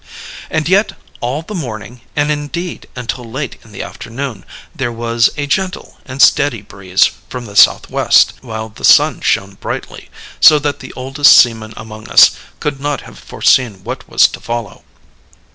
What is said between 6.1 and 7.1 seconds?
steady breeze